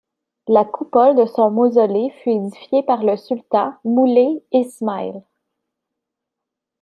[0.47, 5.21] La coupole de son mausolée fut édifié par le sultan Moulay Ismaïl.